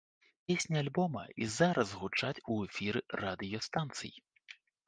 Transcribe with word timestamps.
Песні 0.51 0.79
альбома 0.83 1.23
і 1.45 1.49
зараз 1.57 1.93
гучаць 2.01 2.43
у 2.55 2.57
эфіры 2.71 3.05
радыёстанцый. 3.25 4.13